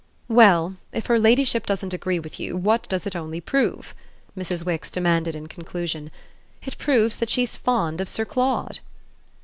[0.29, 3.93] "Well, if her ladyship doesn't agree with you, what does it only prove?"
[4.35, 4.65] Mrs.
[4.65, 6.09] Wix demanded in conclusion.
[6.63, 8.79] "It proves that she's fond of Sir Claude!"